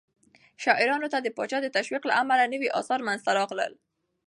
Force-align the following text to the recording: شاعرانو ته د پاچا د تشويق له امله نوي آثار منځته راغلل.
شاعرانو 0.63 1.11
ته 1.13 1.17
د 1.21 1.27
پاچا 1.37 1.57
د 1.61 1.67
تشويق 1.77 2.03
له 2.09 2.13
امله 2.21 2.43
نوي 2.53 2.67
آثار 2.79 2.99
منځته 3.07 3.31
راغلل. 3.39 3.73